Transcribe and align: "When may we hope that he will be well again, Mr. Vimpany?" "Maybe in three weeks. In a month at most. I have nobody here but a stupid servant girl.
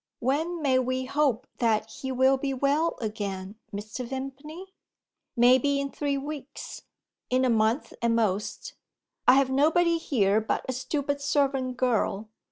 "When 0.17 0.63
may 0.63 0.79
we 0.79 1.05
hope 1.05 1.45
that 1.59 1.87
he 1.91 2.11
will 2.11 2.35
be 2.35 2.55
well 2.55 2.97
again, 2.99 3.57
Mr. 3.71 4.03
Vimpany?" 4.03 4.73
"Maybe 5.37 5.79
in 5.79 5.91
three 5.91 6.17
weeks. 6.17 6.81
In 7.29 7.45
a 7.45 7.51
month 7.51 7.93
at 8.01 8.09
most. 8.09 8.73
I 9.27 9.35
have 9.35 9.51
nobody 9.51 9.99
here 9.99 10.41
but 10.41 10.65
a 10.67 10.73
stupid 10.73 11.21
servant 11.21 11.77
girl. 11.77 12.29